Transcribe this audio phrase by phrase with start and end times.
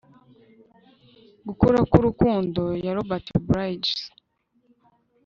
[1.47, 3.97] Gukura kwUrukundo ya Robert Bridges